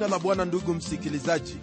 [0.00, 1.56] jina la bwana ndugu msikilizaji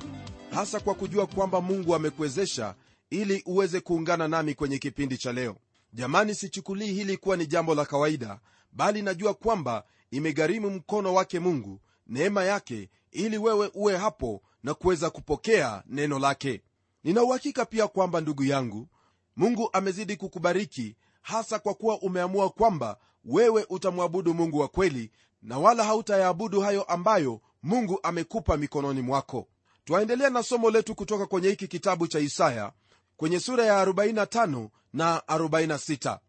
[0.51, 2.75] hasa kwa kujua kwamba mungu amekuwezesha
[3.09, 5.55] ili uweze kuungana nami kwenye kipindi cha leo.
[5.93, 8.39] Jamani sichukulii hili kuwa ni jambo la kawaida
[8.71, 15.09] bali najua kwamba imegharimu mkono wake mungu neema yake ili wewe uwe hapo na kuweza
[15.09, 16.61] kupokea neno lake.
[17.03, 18.87] Ninauhakika pia kwamba ndugu yangu
[19.35, 25.83] mungu amezidi kukubariki hasa kwa kuwa umeamua kwamba wewe utamwabudu mungu wa kweli na wala
[25.83, 29.47] hautayaabudu hayo ambayo mungu amekupa mikononi mwako.
[29.85, 32.71] Twaendelea na somo letu kutoka kwenye hiki kitabu cha isaya
[33.17, 36.19] kwenye sura ya 45 na 46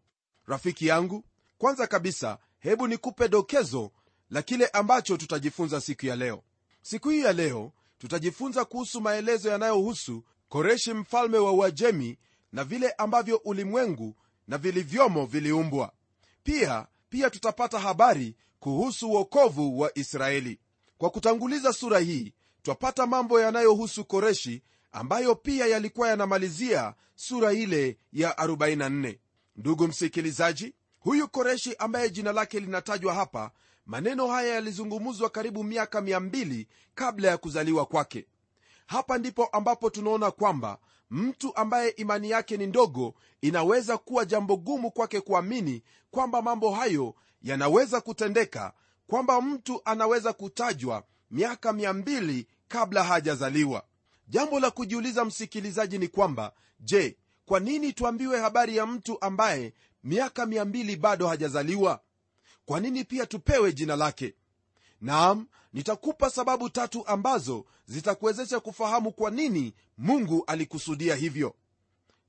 [0.45, 1.23] rafiki yangu
[1.57, 3.91] kwanza kabisa hebu nikupe dokezo
[4.29, 6.43] la kile ambacho tutajifunza siku ya leo.
[6.81, 12.17] Siku hii ya leo tutajifunza kuhusu maelezo yanayohusu koreshi mfalme wa uajemi
[12.51, 14.15] na vile ambavyo ulimwengu
[14.47, 15.91] na vilivyomo viliumbwa.
[16.43, 20.59] Pia pia tutapata habari kuhusu uokovu wa israeli
[20.99, 28.31] kwa kutanguliza sura hii twapata mambo yanayohusu koreshi ambayo pia yalikuwa yanamalizia sura ile ya
[28.31, 29.17] 44
[29.55, 33.51] ndugu msikilizaji huyu koreshi ambaye jina lake linatajwa hapa
[33.85, 38.27] maneno haya yalizungumzwa karibu miaka 200 kabla ya kuzaliwa kwake.
[38.85, 40.77] Hapa ndipo ambapo tunaona kwamba
[41.09, 47.15] mtu ambaye imani yake ni ndogo inaweza kuwa jambo gumu kwake kuamini kwamba mambo hayo
[47.41, 48.73] yanaweza kutendeka
[49.09, 53.83] kwamba mtu anaweza kutajwa miaka 200 kabla hajazaliwa.
[54.27, 59.73] Jambo la kujiuliza msikilizaji ni kwamba je kwa nini tuambiwe habari ya mtu ambaye
[60.03, 62.01] miaka 200 bado hajazaliwa?
[62.65, 64.35] Kwa nini pia tupewe jina lake?
[65.01, 71.55] Naam nitakupa sababu tatu ambazo zitakuwezesha kufahamu kwa nini mungu alikusudia hivyo.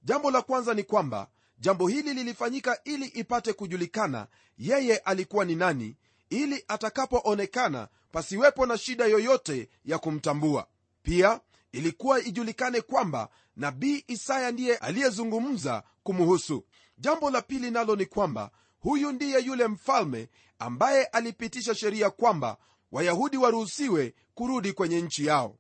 [0.03, 1.28] Jambo la kwanza ni kwamba
[1.59, 4.27] jambo hili lilifanyika ili ipate kujulikana
[4.59, 5.97] yeye alikuwa ni nani
[6.30, 10.66] ili atakapoonekana pasiwepo na shida yoyote ya kumtambua.
[11.02, 11.41] Pia
[11.72, 16.64] ilikuwa ijulikane kwamba nabii isaya ndiye aliyezungumza kumuhusu.
[16.98, 22.56] Jambo la pili nalo ni kwamba huyu ndiye yule mfalme ambaye alipitisha sheria kwamba
[22.92, 25.56] wayahudi waruhusiwe kurudi kwenye nchi yao.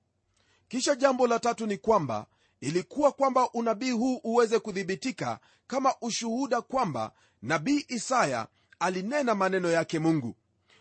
[0.68, 2.26] Kisha jambo la tatu ni kwamba
[2.60, 8.46] ilikuwa kwamba unabii huu uweze kuthibitika kama ushuhuda kwamba nabii isaya
[8.78, 10.36] alinena maneno yake mungu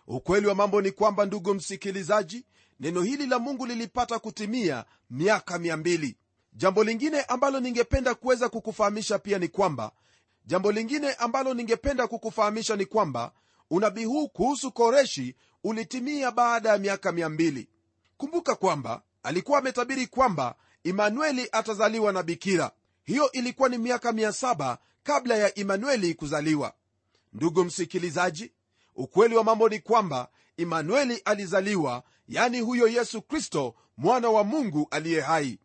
[0.09, 2.45] ukweli wa mambo ni kwamba ndugu msikilizaji
[2.79, 6.15] neno hili la mungu lilipata kutimia miaka 200
[6.53, 9.91] jambo lingine ambalo ningependa kuweza kukufahamisha pia ni kwamba
[10.45, 13.31] jambo lingine ambalo ningependa kukufahamisha ni kwamba
[13.69, 17.67] unabii huu kuhusu koreshi ulitimia baada ya miaka 200
[18.17, 22.71] kumbuka kwamba alikuwa ametabiri kwamba imanueli atazaliwa na bikira.
[23.03, 26.73] Hiyo ilikuwa ni miaka 700 kabla ya imanueli kuzaliwa.
[27.33, 28.51] Ndugu msikilizaji
[28.99, 30.27] ukweli wa mambo ni kwamba
[30.57, 35.59] imanueli alizaliwa yani huyo yesu kristo mwana wa mungu aliye hai.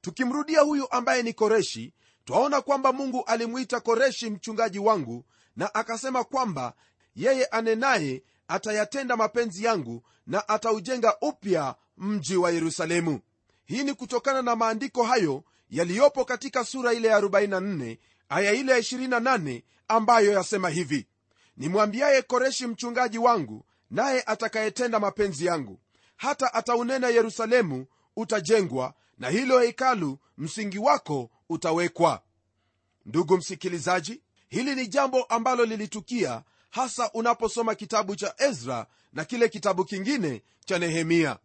[0.00, 1.92] Tukimrudia huyu ambaye ni koreshi
[2.24, 5.24] twaona kwamba mungu alimwita koreshi mchungaji wangu
[5.56, 6.74] na akasema kwamba
[7.16, 13.20] yeye anenaye atayatenda mapenzi yangu na ataujenga upya mji wa yerusalemu.
[13.64, 18.78] Hii ni kutokana na maandiko hayo yaliyopo katika sura ile ya 44 aya ile ya
[18.78, 21.06] 28 ambayo yasema hivi
[21.56, 25.78] nimwambiaye koreshi mchungaji wangu naye atakayetenda mapenzi yangu.
[26.16, 32.22] Hata ataunena yerusalemu utajengwa na hilo hekalu msingi wako utawekwa.
[33.06, 39.84] Ndugu msikilizaji hili ni jambo ambalo lilitukia hasa unaposoma kitabu cha ezra na kile kitabu
[39.84, 41.38] kingine cha nehemia.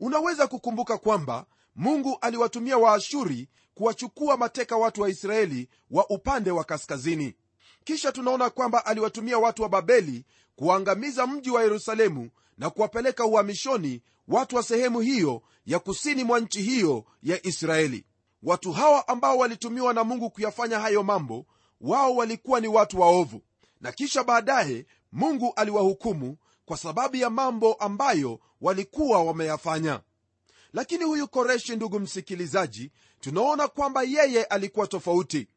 [0.00, 7.34] Unaweza kukumbuka kwamba mungu aliwatumia waashuri kuwachukua mateka watu wa israeli wa upande wa kaskazini
[7.84, 10.24] kisha tunaona kwamba aliwatumia watu wa babeli
[10.56, 16.62] kuwaangamiza mji wa yerusalemu na kuwapeleka uhamishoni watu wa sehemu hiyo ya kusini mwa nchi
[16.62, 18.04] hiyo ya israeli.
[18.42, 21.46] Watu hawa ambao walitumiwa na mungu kuyafanya hayo mambo
[21.80, 23.42] wao walikuwa ni watu waovu.
[23.80, 30.00] Na kisha baadaye mungu aliwahukumu kwa sababu ya mambo ambayo walikuwa wameyafanya.
[30.72, 32.90] Lakini huyu koreshi ndugu msikilizaji
[33.20, 35.48] tunaona kwamba yeye alikuwa tofauti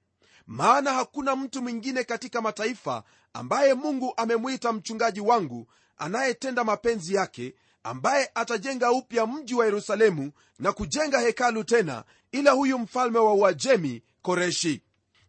[0.47, 3.03] maana hakuna mtu mwingine katika mataifa
[3.33, 10.71] ambaye mungu amemwita mchungaji wangu anayetenda mapenzi yake ambaye atajenga upya mji wa yerusalemu na
[10.73, 14.81] kujenga hekalu tena ila huyu mfalme wa uajemi koreshi.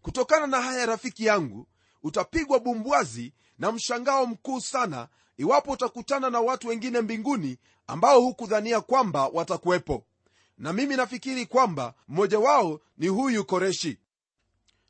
[0.03, 1.67] Kutokana na haya rafiki yangu
[2.03, 9.27] utapigwa bumbwazi na mshangao mkuu sana iwapo utakutana na watu wengine mbinguni ambao hukudhania kwamba
[9.29, 10.05] watakuwepo.
[10.59, 13.99] Na mimi nafikiri kwamba mmoja wao ni huyu koreshi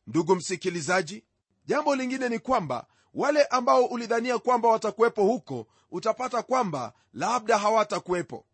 [0.07, 1.25] ndugu msikilizaji
[1.67, 8.45] jambo lingine ni kwamba wale ambao ulidhania kwamba watakuwepo huko utapata kwamba labda hawatakuwepo.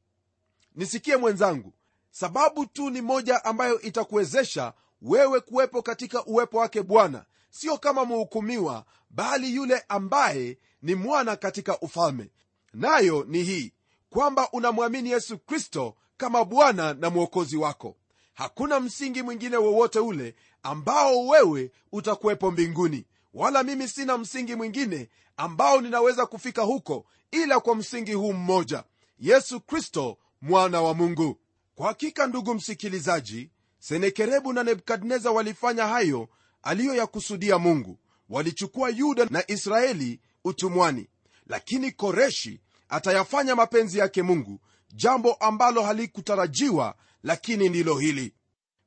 [0.74, 1.72] Nisikie mwenzangu
[2.10, 4.72] sababu tu ni moja ambayo itakuwezesha
[5.02, 7.24] wewe kuwepo katika uwepo wake bwana.
[7.50, 12.30] Sio kama mhukumiwa bali yule ambaye ni mwana katika ufalme.
[12.72, 13.72] Nayo ni hii
[14.10, 17.96] kwamba unamwamini yesu kristo kama bwana na mwokozi wako
[18.34, 25.80] hakuna msingi mwingine wowote ule ambao wewe utakuwepo mbinguni wala mimi sina msingi mwingine ambao
[25.80, 28.84] ninaweza kufika huko ila kwa msingi huu mmoja
[29.18, 31.38] yesu kristo mwana wa mungu.
[31.74, 36.28] Kwa hakika ndugu msikilizaji senekerebu na nebukadneza walifanya hayo
[36.62, 37.98] aliyoyakusudia mungu.
[38.28, 41.08] Walichukua yuda na israeli utumwani
[41.46, 44.60] lakini koreshi atayafanya mapenzi yake mungu
[44.94, 48.34] jambo ambalo halikutarajiwa lakini ndilo hili.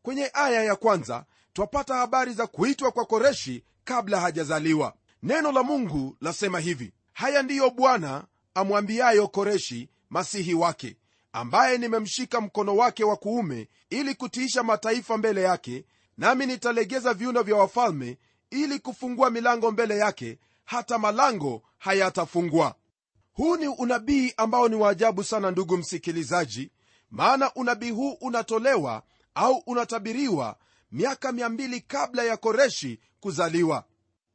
[0.02, 4.94] Kwenye aya ya kwanza twapata habari za kuitwa kwa koreshi kabla hajazaliwa.
[5.24, 10.98] Neno la mungu lasema hivi haya ndiyo bwana amwambiayo koreshi masihi wake
[11.34, 15.86] ambaye nimemshika mkono wake wa kuume ili kutiisha mataifa mbele yake
[16.18, 18.18] nami nitalegeza viuno vya wafalme
[18.50, 22.76] ili kufungua milango mbele yake hata malango hayatafungwa.
[23.34, 26.72] Huu ni unabii ambao ni waajabu sana ndugu msikilizaji
[27.16, 29.04] maana unabii huu unatolewa
[29.36, 30.56] au unatabiriwa
[30.92, 33.84] miaka 200 kabla ya koreshi kuzaliwa.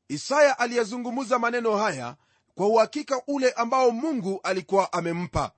[0.08, 2.16] Isaya aliyezungumza maneno haya
[2.54, 5.52] kwa uhakika ule ambao mungu alikuwa amempa.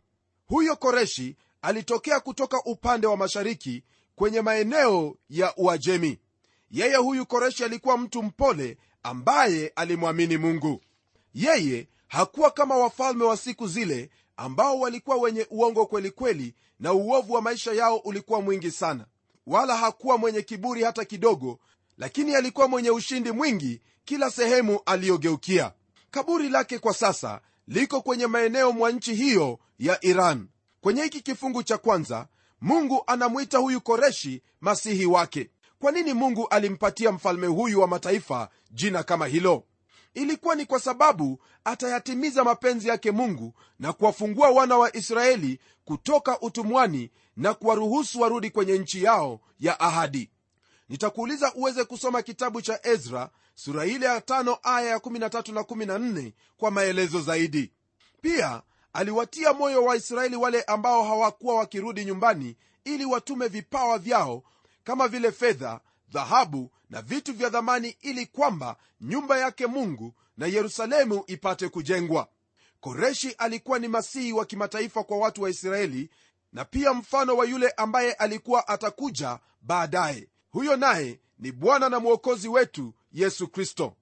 [0.46, 3.84] Huyo koreshi alitokea kutoka upande wa mashariki
[4.16, 6.18] kwenye maeneo ya uajemi.
[6.70, 10.80] Yeye huyu koreshi alikuwa mtu mpole ambaye alimwamini mungu.
[11.34, 14.10] Yeye hakuwa kama wafalme wa siku zile
[14.42, 19.06] ambao walikuwa wenye uongo kwelikweli kweli, na uovu wa maisha yao ulikuwa mwingi sana.
[19.46, 21.58] Wala hakuwa mwenye kiburi hata kidogo
[21.98, 25.72] lakini alikuwa mwenye ushindi mwingi kila sehemu aliyogeukia.
[26.10, 30.48] Kaburi lake kwa sasa liko kwenye maeneo mwa nchi hiyo ya iran.
[30.80, 32.28] Kwenye hiki kifungu cha kwanza
[32.60, 35.50] mungu anamwita huyu koreshi masihi wake.
[35.78, 39.64] Kwa nini mungu alimpatia mfalme huyu wa mataifa jina kama hilo
[40.14, 47.10] ilikuwa ni kwa sababu atayatimiza mapenzi yake mungu na kuwafungua wana wa israeli kutoka utumwani
[47.36, 50.30] na kuwaruhusu warudi kwenye nchi yao ya ahadi.
[50.88, 56.32] Nitakuuliza uweze kusoma kitabu cha ezra sura ile ya tano aya ya 13 na 14
[56.56, 57.72] kwa maelezo zaidi.
[58.20, 58.62] Pia
[58.92, 64.42] aliwatia moyo waisraeli wale ambao hawakuwa wakirudi nyumbani ili watume vipawa vyao
[64.84, 65.80] kama vile fedha
[66.12, 72.28] dhahabu na vitu vya dhamani ili kwamba nyumba yake mungu na yerusalemu ipate kujengwa.
[72.80, 76.10] Koreshi alikuwa ni masihi wa kimataifa kwa watu wa israeli
[76.52, 80.28] na pia mfano wa yule ambaye alikuwa atakuja baadaye.
[80.50, 83.96] Huyo naye ni bwana na mwokozi wetu yesu kristo.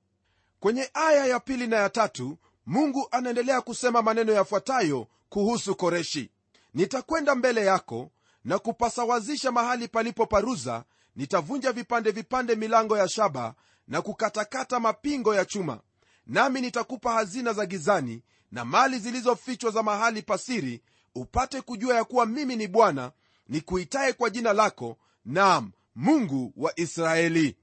[0.61, 6.31] Kwenye aya ya pili na ya tatu mungu anaendelea kusema maneno yafuatayo kuhusu koreshi.
[6.75, 8.11] Nitakwenda mbele yako
[8.45, 10.85] na kupasawazisha mahali palipo paruza
[11.21, 13.55] nitavunja vipande vipande milango ya shaba
[13.89, 15.81] na kukatakata mapingo ya chuma.
[16.27, 18.23] Nami nitakupa hazina za gizani
[18.53, 20.83] na mali zilizofichwa za mahali pasiri
[21.15, 23.13] upate kujua ya kuwa mimi ni bwana
[23.49, 27.57] nikuitaye kwa jina lako nam mungu wa israeli.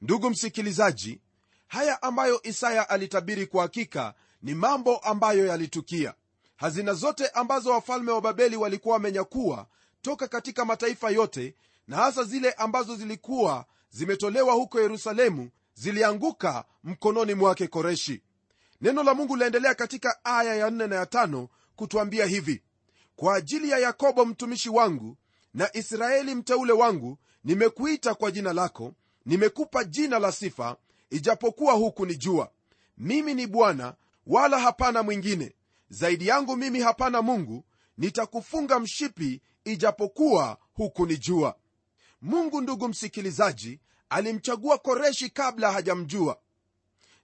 [0.00, 1.20] Ndugu msikilizaji
[1.68, 6.14] haya ambayo isaya alitabiri kwa hakika ni mambo ambayo yalitukia.
[6.56, 9.66] Hazina zote ambazo wafalme wa babeli walikuwa wamenyakuwa
[10.02, 11.54] toka katika mataifa yote
[11.88, 18.22] na hasa zile ambazo zilikuwa zimetolewa huko yerusalemu zilianguka mkononi mwake koreshi.
[18.80, 22.62] Neno la mungu laendelea katika aya ya 4 na ya 5 kutwambia hivi
[23.16, 25.16] kwa ajili ya yakobo mtumishi wangu
[25.54, 28.92] na israeli mteule wangu nimekuita kwa jina lako
[29.26, 30.76] nimekupa jina la sifa
[31.10, 32.50] ijapokuwa huku ni jua
[32.98, 33.94] mimi ni bwana
[34.26, 35.54] wala hapana mwingine.
[35.88, 37.64] Zaidi yangu mimi hapana mungu.
[37.98, 41.56] Nitakufunga mshipi ijapokuwa huku ni jua
[42.24, 46.38] mungu ndugu msikilizaji alimchagua koreshi kabla hajamjua.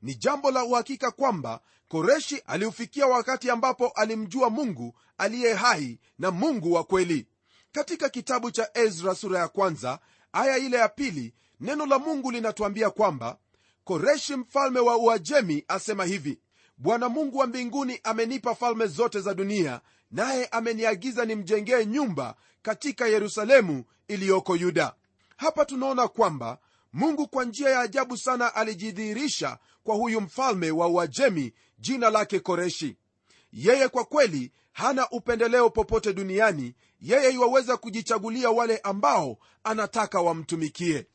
[0.02, 6.72] Ni jambo la uhakika kwamba koreshi aliufikia wakati ambapo alimjua mungu aliye hai na mungu
[6.72, 7.26] wa kweli.
[7.72, 9.98] Katika kitabu cha ezra sura ya kwanza
[10.32, 13.38] aya ile ya pili neno la mungu linatuambia kwamba
[13.84, 16.38] koreshi mfalme wa uajemi asema hivi
[16.76, 19.80] bwana mungu wa mbinguni amenipa falme zote za dunia
[20.10, 24.94] naye ameniagiza nimjengee nyumba katika yerusalemu iliyoko yuda.
[25.36, 26.58] Hapa tunaona kwamba
[26.92, 32.96] mungu kwa njia ya ajabu sana alijidhihirisha kwa huyu mfalme wa uajemi jina lake koreshi.
[33.52, 41.06] Yeye kwa kweli hana upendeleo popote duniani yeye iwaweza kujichagulia wale ambao anataka wamtumikie.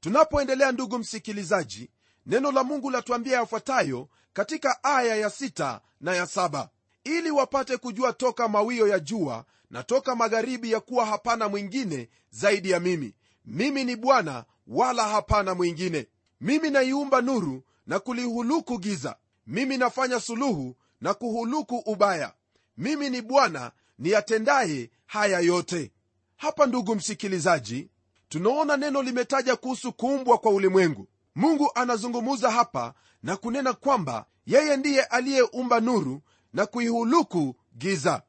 [0.00, 1.90] Tunapoendelea ndugu msikilizaji
[2.26, 6.70] neno la mungu latuambia yafuatayo katika aya ya sita na ya saba
[7.04, 12.70] ili wapate kujua toka mawio ya jua na toka magharibi ya kuwa hapana mwingine zaidi
[12.70, 13.14] ya mimi.
[13.44, 16.06] Mimi ni bwana wala hapana mwingine.
[16.40, 19.16] Mimi naiumba nuru na kulihuluku giza.
[19.46, 22.32] Mimi nafanya suluhu na kuhuluku ubaya.
[22.78, 25.92] Mimi ni bwana niyatendaye haya yote.
[26.36, 27.88] Hapa ndugu msikilizaji
[28.28, 31.08] tunaona neno limetaja kuhusu kuumbwa kwa ulimwengu.
[31.34, 36.22] Mungu anazungumuza hapa na kunena kwamba yeye ndiye aliyeumba nuru
[36.54, 38.22] na kuihuluku giza.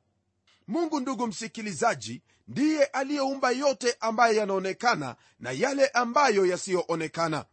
[0.68, 7.46] Mungu ndugu msikilizaji ndiye aliyeumba yote ambayo yanaonekana na yale ambayo yasiyoonekana.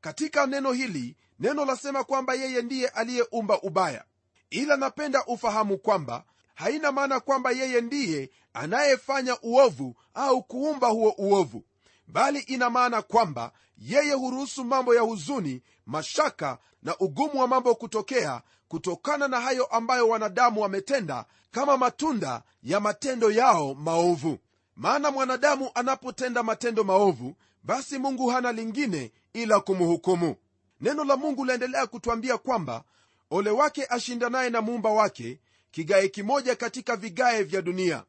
[0.00, 4.04] Katika neno hili neno lasema kwamba yeye ndiye aliyeumba ubaya.
[4.50, 11.64] Ila napenda ufahamu kwamba haina maana kwamba yeye ndiye anayefanya uovu au kuumba huo uovu
[12.06, 18.42] bali ina maana kwamba yeye huruhusu mambo ya huzuni mashaka na ugumu wa mambo kutokea
[18.72, 24.38] kutokana na hayo ambayo wanadamu wametenda kama matunda ya matendo yao maovu.
[24.76, 30.36] Maana mwanadamu anapotenda matendo maovu basi mungu hana lingine ila kumhukumu.
[30.80, 32.84] Neno la mungu laendelea kutwambia kwamba
[33.30, 38.04] ole wake ashindanaye na muumba wake kigae kimoja katika vigae vya dunia.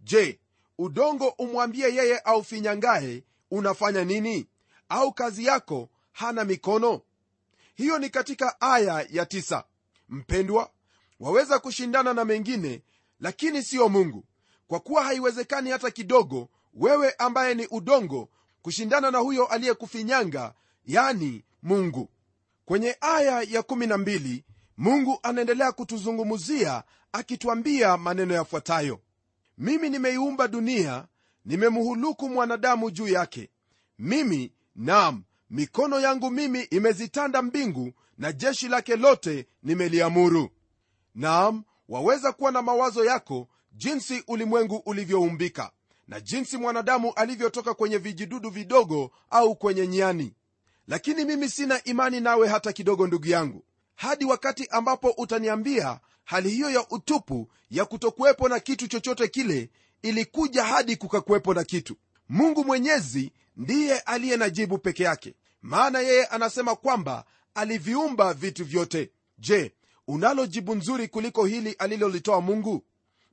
[0.00, 0.40] Je
[0.78, 4.46] udongo umwambie yeye aufinyangaye unafanya nini?
[4.88, 7.00] Au kazi yako hana mikono?
[7.74, 9.64] Hiyo ni katika aya ya tisa.
[10.08, 10.70] Mpendwa
[11.20, 12.82] waweza kushindana na mengine
[13.20, 14.24] lakini siyo mungu.
[14.68, 18.28] Kwa kuwa haiwezekani hata kidogo wewe ambaye ni udongo
[18.62, 20.54] kushindana na huyo aliyekufinyanga
[20.86, 22.08] yani mungu.
[22.64, 24.42] Kwenye aya ya 12
[24.76, 29.00] mungu anaendelea kutuzungumzia akitwambia maneno yafuatayo.
[29.58, 31.06] Mimi nimeiumba dunia
[31.44, 33.50] nimemhuluku mwanadamu juu yake.
[33.98, 40.50] Mimi nam mikono yangu mimi imezitanda mbingu na jeshi lake lote nimeliamuru.
[41.14, 45.70] Nam waweza kuwa na mawazo yako jinsi ulimwengu ulivyoumbika
[46.08, 50.34] na jinsi mwanadamu alivyotoka kwenye vijidudu vidogo au kwenye nyani.
[50.88, 53.64] Lakini mimi sina imani nawe hata kidogo ndugu yangu.
[53.94, 59.70] Hadi wakati ambapo utaniambia hali hiyo ya utupu ya kutokuwepo na kitu chochote kile
[60.02, 61.96] ilikuja hadi kukakuwepo na kitu.
[62.28, 65.34] Mungu mwenyezi ndiye aliye na jibu peke yake.
[65.62, 67.24] Maana yeye anasema kwamba
[67.58, 69.10] aliviumba vitu vyote.
[69.38, 69.74] Je
[70.08, 72.84] unalo jibu nzuri kuliko hili alilolitoa mungu?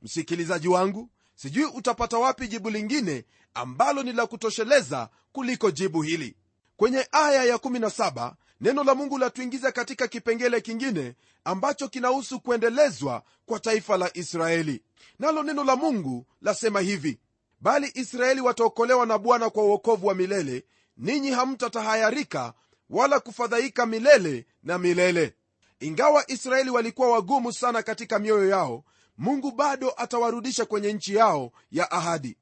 [0.01, 6.35] Msikilizaji wangu sijui utapata wapi jibu lingine ambalo ni la kutosheleza kuliko jibu hili.
[6.77, 13.97] Kwenye aya ya17 neno la mungu latuingiza katika kipengele kingine ambacho kinahusu kuendelezwa kwa taifa
[13.97, 14.81] la israeli.
[15.19, 17.19] Nalo neno la mungu lasema hivi
[17.61, 20.63] bali israeli wataokolewa na bwana kwa uokovu wa milele
[20.97, 22.53] ninyi hamtatahayarika
[22.89, 25.33] wala kufadhaika milele na milele.
[25.79, 28.83] Ingawa israeli walikuwa wagumu sana katika mioyo yao
[29.17, 32.37] mungu bado atawarudisha kwenye nchi yao ya ahadi.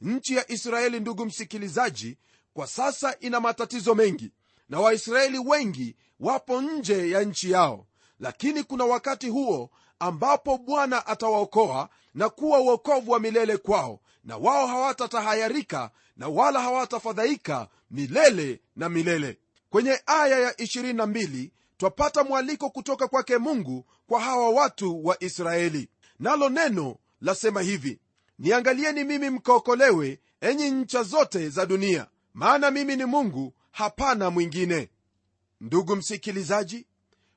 [0.00, 2.18] Nchi ya israeli ndugu msikilizaji
[2.54, 4.32] kwa sasa ina matatizo mengi
[4.68, 7.86] na waisraeli wengi wapo nje ya nchi yao.
[8.20, 14.66] Lakini kuna wakati huo ambapo bwana atawaokoa na kuwa uokovu wa milele kwao na wao
[14.66, 19.38] hawatatahayarika na wala hawatafadhaika milele na milele
[19.70, 25.88] kwenye aya ya 22 twapata mwaliko kutoka kwake mungu kwa hawa watu wa israeli.
[26.18, 28.00] Nalo neno lasema hivi
[28.38, 34.88] niangalieni mimi mkaokolewe enyi ncha zote za dunia maana mimi ni mungu hapana mwingine.
[35.60, 36.86] Ndugu msikilizaji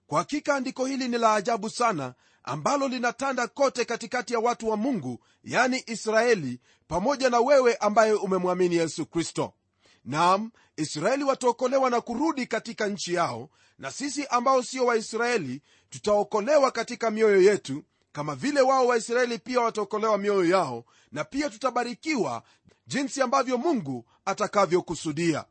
[0.07, 4.77] kwa hakika andiko hili ni la ajabu sana ambalo linatanda kote katikati ya watu wa
[4.77, 9.53] mungu yani israeli pamoja na wewe ambaye umemwamini yesu kristo
[10.05, 17.11] nam israeli wataokolewa na kurudi katika nchi yao na sisi ambao sio waisraeli tutaokolewa katika
[17.11, 22.43] mioyo yetu kama vile wao waisraeli pia wataokolewa mioyo yao na pia tutabarikiwa
[22.87, 25.45] jinsi ambavyo mungu atakavyokusudia.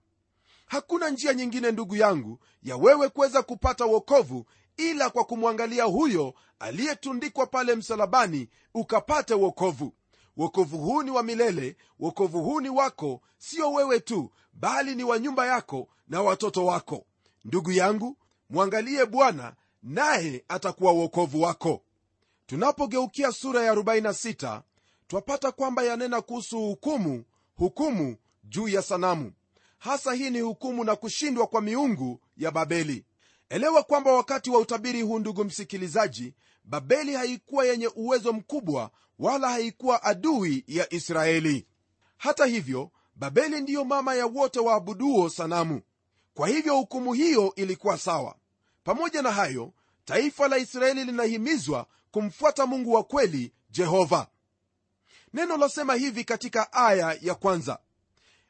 [0.67, 7.47] Hakuna njia nyingine ndugu yangu ya wewe kuweza kupata uokovu ila kwa kumwangalia huyo aliyetundikwa
[7.47, 9.95] pale msalabani ukapate uokovu
[10.41, 15.19] wokovu huu ni wa milele wokovu huu ni wako sio wewe tu bali ni wa
[15.19, 17.05] nyumba yako na watoto wako.
[17.45, 18.17] Ndugu yangu
[18.51, 21.83] mwangalie bwana naye atakuwa uokovu wako.
[22.47, 24.63] Tunapogeukia sura ya 46
[25.09, 27.25] twapata kwamba yanena kuhusu hukumu
[27.57, 29.33] hukumu juu ya sanamu.
[29.79, 33.05] Hasa hii ni hukumu na kushindwa kwa miungu ya babeli
[33.51, 40.03] elewa kwamba wakati wa utabiri huu ndugu msikilizaji babeli haikuwa yenye uwezo mkubwa wala haikuwa
[40.03, 41.67] adui ya israeli.
[42.17, 45.81] Hata hivyo babeli ndiyo mama ya wote waabuduo sanamu.
[46.35, 48.37] Kwa hivyo hukumu hiyo ilikuwa sawa.
[48.85, 49.73] Pamoja na hayo
[50.05, 54.27] taifa la israeli linahimizwa kumfuata mungu wa kweli jehova.
[55.33, 57.79] Neno lasema hivi katika aya ya kwanza.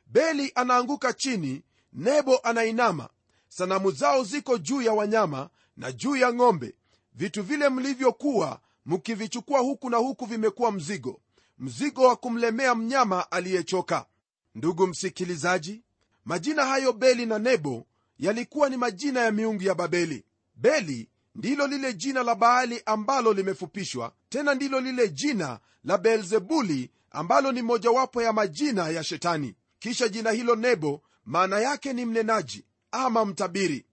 [0.06, 3.08] Beli anaanguka chini nebo anainama
[3.54, 6.74] sanamu zao ziko juu ya wanyama na juu ya ng'ombe.
[7.14, 11.20] Vitu vile mlivyokuwa mkivichukua huku na huku vimekuwa mzigo.
[11.58, 14.06] Mzigo wa kumlemea mnyama aliyechoka.
[14.54, 15.82] Ndugu msikilizaji
[16.24, 17.86] majina hayo beli na nebo
[18.18, 20.24] yalikuwa ni majina ya miungu ya babeli.
[20.56, 27.52] Beli ndilo lile jina la baali ambalo limefupishwa tena ndilo lile jina la beelzebuli ambalo
[27.52, 29.54] ni mojawapo ya majina ya shetani.
[29.78, 33.86] Kisha jina hilo nebo maana yake ni mnenaji ama mtabiri.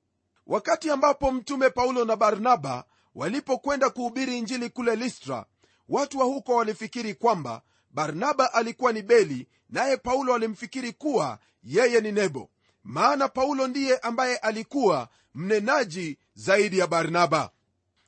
[0.48, 2.84] Wakati ambapo mtume paulo na barnaba
[3.16, 5.46] walipokwenda kuhubiri injili kule listra
[5.90, 7.62] watu wa huko walifikiri kwamba
[7.92, 12.50] barnaba alikuwa ni beli naye paulo alimfikiri kuwa yeye ni nebo
[12.84, 17.52] maana paulo ndiye ambaye alikuwa mnenaji zaidi ya barnaba.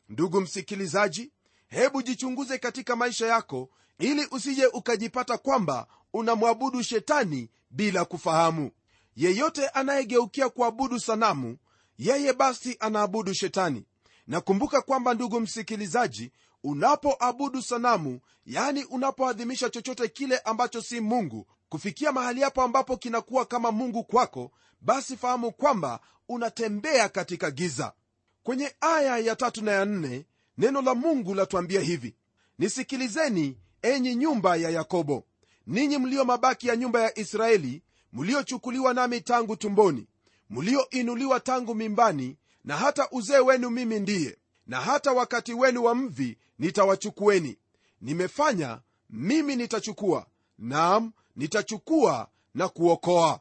[0.09, 1.31] Ndugu msikilizaji
[1.67, 3.69] hebu jichunguze katika maisha yako
[3.99, 8.71] ili usije ukajipata kwamba unamwabudu shetani bila kufahamu
[9.15, 11.57] yeyote anayegeukia kuabudu sanamu
[11.97, 13.85] yeye basi anaabudu shetani.
[14.27, 16.31] Nakumbuka kwamba ndugu msikilizaji
[16.63, 23.71] unapoabudu sanamu yani unapoadhimisha chochote kile ambacho si mungu kufikia mahali hapo ambapo kinakuwa kama
[23.71, 24.51] mungu kwako
[24.81, 25.99] basi fahamu kwamba
[26.29, 27.93] unatembea katika giza.
[28.43, 30.25] Kwenye aya ya tatu na ya nne
[30.57, 32.15] neno la mungu latuambia hivi.
[32.59, 35.23] Nisikilizeni enyi nyumba ya yakobo.
[35.67, 40.07] Ninyi mlio mabaki ya nyumba ya israeli mliochukuliwa nami tangu tumboni
[40.49, 46.37] mlioinuliwa tangu mimbani na hata uzee wenu mimi ndiye na hata wakati wenu wa mvi
[46.59, 47.57] nitawachukueni.
[48.01, 50.25] Nimefanya mimi nitachukua
[50.59, 53.39] naam nitachukua na kuokoa.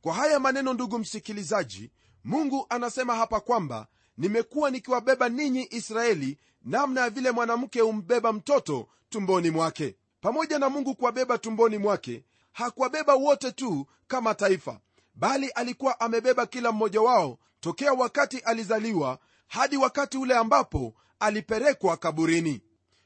[0.00, 1.90] Kwa haya maneno ndugu msikilizaji
[2.24, 3.86] mungu anasema hapa kwamba
[4.18, 9.96] nimekuwa nikiwabeba ninyi israeli namna ya vile mwanamke humbeba mtoto tumboni mwake.
[10.20, 14.80] Pamoja na mungu kuwabeba tumboni mwake hakuwabeba wote tu kama taifa
[15.14, 22.62] bali alikuwa amebeba kila mmoja wao tokea wakati alizaliwa hadi wakati ule ambapo alipelekwa kaburini.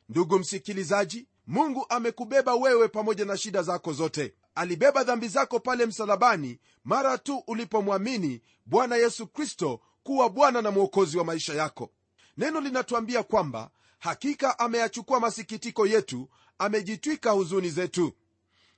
[0.09, 4.35] Ndugu msikilizaji mungu amekubeba wewe pamoja na shida zako zote.
[4.54, 11.18] Alibeba dhambi zako pale msalabani mara tu ulipomwamini bwana yesu kristo kuwa bwana na mwokozi
[11.18, 11.90] wa maisha yako.
[12.37, 16.28] Neno linatuambia kwamba hakika ameyachukua masikitiko yetu
[16.59, 18.12] amejitwika huzuni zetu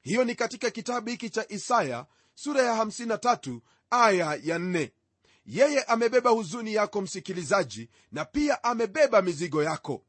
[0.07, 3.59] hiyo ni katika kitabu hiki cha isaya sura ya 53
[3.91, 4.91] aya ya 4
[5.47, 10.03] yeye amebeba huzuni yako msikilizaji na pia amebeba mizigo yako.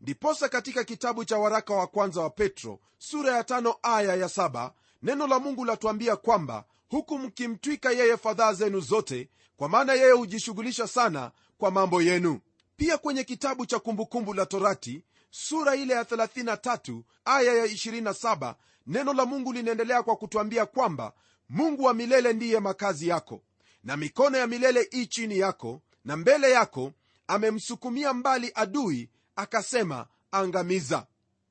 [0.00, 4.72] Ndiposa katika kitabu cha waraka wa kwanza wa petro sura ya tano aya ya saba
[5.02, 10.86] neno la mungu latuambia kwamba huku mkimtwika yeye fadhaa zenu zote kwa maana yeye hujishughulisha
[10.88, 12.40] sana kwa mambo yenu.
[12.76, 18.54] Pia kwenye kitabu cha kumbukumbu la torati sura ile ya 33 aya ya 27
[18.86, 21.12] neno la mungu linaendelea kwa kutwambia kwamba
[21.48, 23.42] mungu wa milele ndiye makazi yako
[23.84, 26.92] na mikono ya milele i chini yako na mbele yako
[27.26, 31.06] amemsukumia mbali adui akasema angamiza.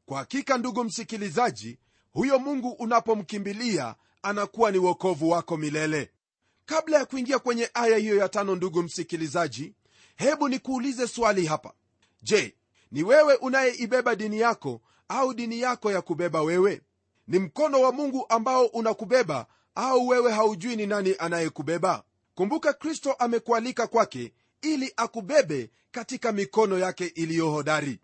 [0.06, 1.80] Kwa hakika ndugu msikilizaji
[2.12, 6.12] huyo mungu unapomkimbilia anakuwa ni uokovu wako milele.
[6.66, 9.74] Kabla ya kuingia kwenye aya hiyo ya tano ndugu msikilizaji
[10.16, 11.74] hebu nikuulize swali hapa.
[12.22, 12.56] Je
[12.92, 16.82] ni wewe unayeibeba dini yako au dini yako ya kubeba wewe
[17.28, 22.04] ni mkono wa mungu ambao unakubeba au wewe haujui ni nani anayekubeba?
[22.36, 28.00] Kumbuka kristo amekualika kwake ili akubebe katika mikono yake iliyohodari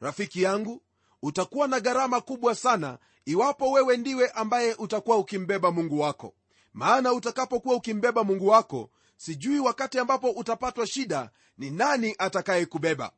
[0.00, 0.82] rafiki yangu
[1.22, 6.34] utakuwa na gharama kubwa sana iwapo wewe ndiwe ambaye utakuwa ukimbeba mungu wako.
[6.74, 13.12] Maana utakapokuwa ukimbeba mungu wako sijui wakati ambapo utapatwa shida ni nani atakayekubeba.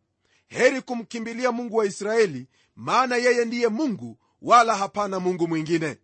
[0.49, 5.97] Heri kumkimbilia mungu wa israeli maana yeye ndiye mungu wala hapana mungu mwingine.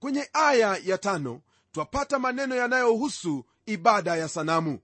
[0.00, 1.40] Kwenye aya ya tano
[1.72, 4.78] twapata maneno yanayohusu ibada ya sanamu.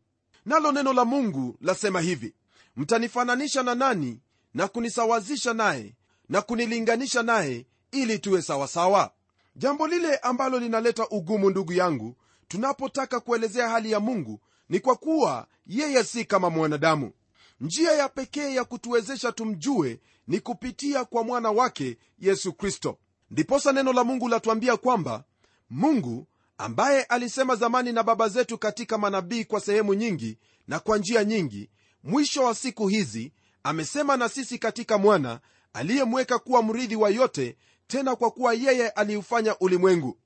[0.46, 2.34] Nalo neno la mungu lasema hivi
[2.76, 4.20] mtanifananisha na nani
[4.54, 5.94] na kunisawazisha naye
[6.28, 9.12] na kunilinganisha naye ili tuwe sawasawa?
[9.56, 12.16] Jambo lile ambalo linaleta ugumu ndugu yangu
[12.48, 17.12] tunapotaka kuelezea hali ya mungu ni kwa kuwa yeye si kama mwanadamu.
[17.60, 20.00] Njia ya pekee ya kutuwezesha tumjue
[20.32, 22.98] ni kupitia kwa mwana wake yesu kristo.
[23.30, 25.24] Ndiposa neno la mungu latuambia kwamba
[25.70, 26.26] mungu
[26.58, 31.70] ambaye alisema zamani na baba zetu katika manabii kwa sehemu nyingi na kwa njia nyingi
[32.04, 35.40] mwisho wa siku hizi amesema na sisi katika mwana
[35.72, 40.18] aliyemweka kuwa mrithi wa yote tena kwa kuwa yeye aliufanya ulimwengu.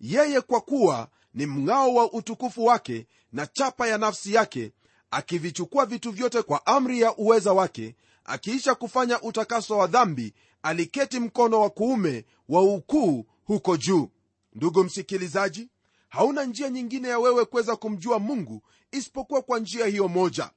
[0.00, 4.72] Yeye kwa kuwa ni mng'ao wa utukufu wake na chapa ya nafsi yake
[5.10, 7.94] akivichukua vitu vyote kwa amri ya uweza wake
[8.30, 14.08] akiisha kufanya utakaso wa dhambi aliketi mkono wa kuume wa ukuu huko juu.
[14.54, 15.68] Ndugu msikilizaji
[16.08, 18.62] hauna njia nyingine ya wewe kuweza kumjua mungu
[18.92, 20.50] isipokuwa kwa njia hiyo moja.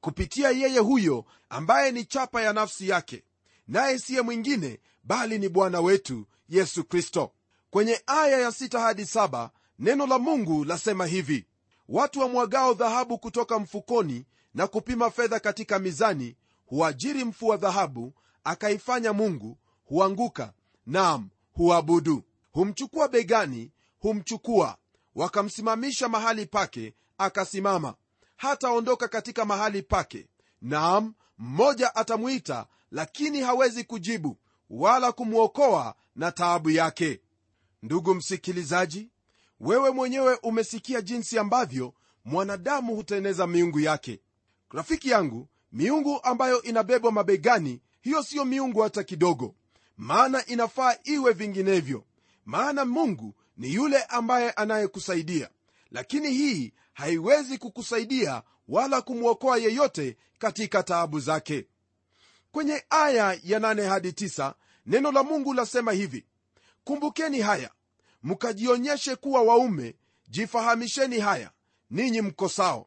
[0.00, 3.24] Kupitia yeye huyo ambaye ni chapa ya nafsi yake
[3.68, 7.32] naye siye mwingine bali ni bwana wetu yesu kristo.
[7.70, 11.46] Kwenye aya ya 6 hadi 7 neno la mungu lasema hivi
[11.88, 16.36] watu wamwagao dhahabu kutoka mfukoni na kupima fedha katika mizani
[16.68, 20.52] huajiri mfua dhahabu akaifanya mungu huanguka
[20.86, 22.22] nam huabudu.
[22.52, 24.76] Humchukua begani humchukua.
[25.14, 27.94] Wakamsimamisha mahali pake akasimama.
[28.36, 30.28] Hataondoka katika mahali pake
[30.62, 34.36] naam mmoja atamwita lakini hawezi kujibu
[34.70, 37.20] wala kumwokoa na taabu yake.
[37.82, 39.10] Ndugu msikilizaji
[39.60, 44.20] wewe mwenyewe umesikia jinsi ambavyo mwanadamu huteneza miungu yake.
[44.70, 49.54] Rafiki yangu miungu ambayo inabebwa mabegani hiyo siyo miungu hata kidogo.
[49.96, 52.04] Maana inafaa iwe vinginevyo.
[52.44, 55.50] Maana mungu ni yule ambaye anayekusaidia.
[55.90, 61.66] Lakini hii haiwezi kukusaidia wala kumwokoa yeyote katika taabu zake.
[62.52, 64.54] Kwenye aya ya 8 hadi 9
[64.86, 66.26] neno la mungu lasema hivi.
[66.84, 67.70] Kumbukeni haya.
[68.22, 69.96] Mkajionyeshe kuwa waume
[70.28, 71.50] jifahamisheni haya.
[71.90, 72.86] Ninyi mkosao.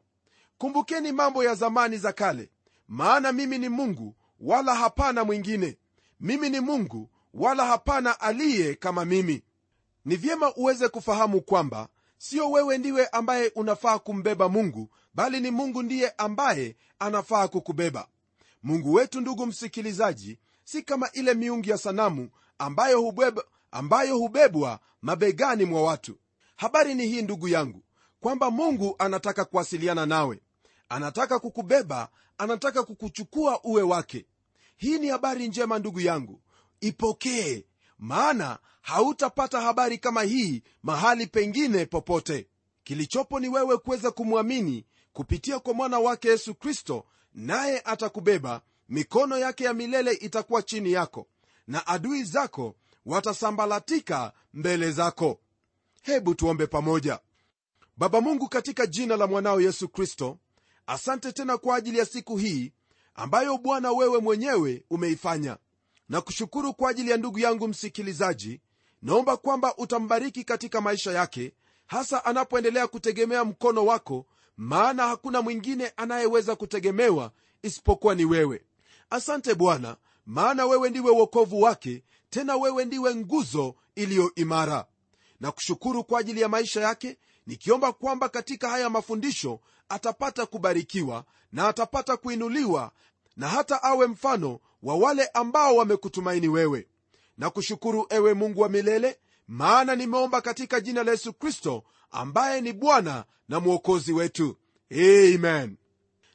[0.58, 2.50] Kumbukeni mambo ya zamani za kale
[2.92, 5.78] maana mimi ni mungu wala hapana mwingine.
[6.20, 9.42] Mimi ni mungu wala hapana aliye kama mimi.
[10.04, 15.82] Ni vyema uweze kufahamu kwamba sio wewe ndiwe ambaye unafaa kumbeba mungu bali ni mungu
[15.82, 18.08] ndiye ambaye anafaa kukubeba.
[18.62, 25.64] Mungu wetu ndugu msikilizaji si kama ile miungu ya sanamu ambayo hubeba, ambayo hubebwa mabegani
[25.64, 26.18] mwa watu.
[26.56, 27.82] Habari ni hii ndugu yangu
[28.20, 30.41] kwamba mungu anataka kuwasiliana nawe
[30.92, 34.26] anataka kukubeba anataka kukuchukua uwe wake.
[34.76, 36.40] Hii ni habari njema ndugu yangu.
[36.80, 37.64] Ipokee
[37.98, 42.48] maana hautapata habari kama hii mahali pengine popote.
[42.84, 48.60] Kilichopo ni wewe kuweza kumwamini kupitia kwa mwana wake yesu kristo naye atakubeba.
[48.88, 51.26] Mikono yake ya milele itakuwa chini yako
[51.66, 52.74] na adui zako
[53.06, 55.40] watasambalatika mbele zako.
[56.02, 57.18] Hebu tuombe pamoja.
[57.96, 60.38] Baba mungu katika jina la mwanao yesu kristo
[60.92, 62.72] asante tena kwa ajili ya siku hii
[63.14, 65.56] ambayo bwana wewe mwenyewe umeifanya.
[66.08, 68.60] Na kushukuru kwa ajili ya ndugu yangu msikilizaji.
[69.02, 71.52] Naomba kwamba utambariki katika maisha yake
[71.86, 74.26] hasa anapoendelea kutegemea mkono wako
[74.56, 78.62] maana hakuna mwingine anayeweza kutegemewa isipokuwa ni wewe.
[79.10, 84.86] Asante bwana maana wewe ndiwe wokovu wake tena wewe ndiwe nguzo iliyo imara.
[85.40, 91.68] Na kushukuru kwa ajili ya maisha yake nikiomba kwamba katika haya mafundisho atapata kubarikiwa na
[91.68, 92.92] atapata kuinuliwa
[93.36, 96.88] na hata awe mfano wa wale ambao wamekutumaini wewe.
[97.38, 102.72] Na kushukuru ewe mungu wa milele maana nimeomba katika jina la yesu kristo ambaye ni
[102.72, 104.56] bwana na mwokozi wetu.
[104.90, 105.76] Amen.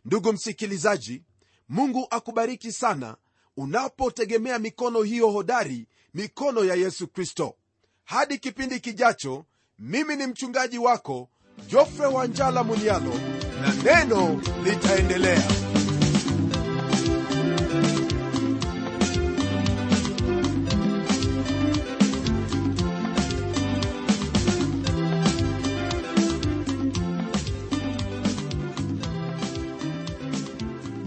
[0.06, 1.24] Ndugu msikilizaji
[1.70, 3.18] mungu akubariki sana
[3.58, 7.56] unapotegemea mikono hiyo hodari mikono ya yesu kristo.
[8.04, 9.46] Hadi kipindi kijacho
[9.80, 11.30] mimi ni mchungaji wako
[11.70, 13.14] jofre wanjala munialo
[13.62, 15.44] na neno litaendelea.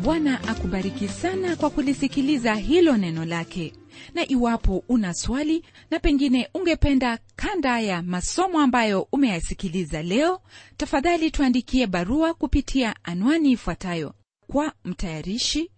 [0.03, 3.73] Bwana akubariki sana kwa kulisikiliza hilo neno lake
[4.15, 10.41] na iwapo una swali na pengine ungependa kanda ya masomo ambayo umeyasikiliza leo
[10.77, 14.15] tafadhali tuandikie barua kupitia anwani ifuatayo.
[14.47, 15.71] Kwa mtayarishi